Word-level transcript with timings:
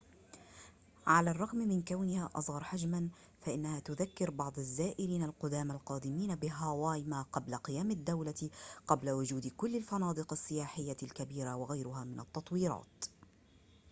على 1.07 1.31
الرغم 1.31 1.57
من 1.57 1.81
كونها 1.83 2.29
أصغر 2.35 2.63
حجماً 2.63 3.09
فإنها 3.41 3.79
تذكّر 3.79 4.29
بعض 4.31 4.57
الزائرين 4.59 5.23
القدامى 5.23 5.71
القادمين 5.71 6.35
بهاواي 6.35 7.03
ما 7.03 7.21
قبل 7.21 7.55
قيام 7.55 7.91
الدولة 7.91 8.49
قبل 8.87 9.09
وجود 9.09 9.47
كل 9.47 9.75
الفنادق 9.75 10.33
السياحية 10.33 10.97
الكبيرة 11.03 11.55
وغيرها 11.55 12.03
من 12.03 12.19
التطويرات 12.19 13.05